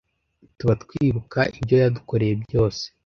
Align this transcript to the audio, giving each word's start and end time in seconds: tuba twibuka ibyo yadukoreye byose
tuba 0.57 0.73
twibuka 0.83 1.39
ibyo 1.57 1.75
yadukoreye 1.83 2.33
byose 2.43 2.83